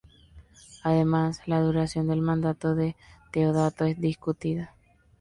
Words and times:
Además, 0.81 1.41
la 1.45 1.61
duración 1.61 2.07
del 2.07 2.21
mandato 2.23 2.73
de 2.73 2.95
Teodato 3.31 3.85
es 3.85 4.01
discutida. 4.01 4.73